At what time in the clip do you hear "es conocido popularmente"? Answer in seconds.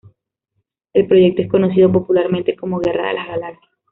1.43-2.55